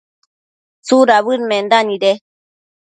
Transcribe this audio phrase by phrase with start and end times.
[0.85, 2.11] ¿tsudabëd menda nide?